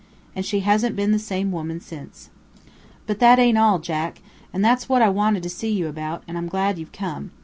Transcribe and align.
And 0.35 0.43
she 0.43 0.61
hasn't 0.61 0.95
been 0.95 1.11
the 1.11 1.19
same 1.19 1.51
woman 1.51 1.79
since. 1.79 2.31
"But 3.05 3.19
that 3.19 3.37
ain't 3.37 3.59
all, 3.59 3.77
Jack; 3.77 4.19
and 4.51 4.65
it's 4.65 4.89
what 4.89 5.03
I 5.03 5.09
wanted 5.09 5.43
to 5.43 5.49
see 5.51 5.69
you 5.69 5.87
about, 5.87 6.23
and 6.27 6.39
I'm 6.39 6.47
glad 6.47 6.79
you've 6.79 6.91
come. 6.91 7.29